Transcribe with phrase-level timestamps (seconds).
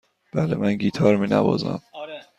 [0.33, 1.81] بله، من گیتار می نوازم.